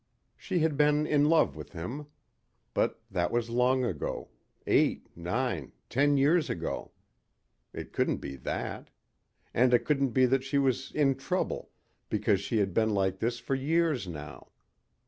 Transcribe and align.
She 0.35 0.57
had 0.61 0.77
been 0.77 1.05
in 1.05 1.25
love 1.29 1.55
with 1.55 1.73
him. 1.73 2.07
But 2.73 2.99
that 3.11 3.29
was 3.31 3.51
long 3.51 3.83
ago 3.85 4.29
eight, 4.65 5.15
nine, 5.15 5.73
ten 5.91 6.17
years 6.17 6.49
ago. 6.49 6.89
It 7.71 7.93
couldn't 7.93 8.17
be 8.17 8.35
that. 8.37 8.89
And 9.53 9.75
it 9.75 9.85
couldn't 9.85 10.09
be 10.09 10.25
that 10.25 10.43
she 10.43 10.57
was 10.57 10.91
"in 10.93 11.13
trouble," 11.13 11.69
because 12.09 12.41
she 12.41 12.57
had 12.57 12.73
been 12.73 12.89
like 12.95 13.19
this 13.19 13.37
for 13.37 13.53
years 13.53 14.07
now. 14.07 14.47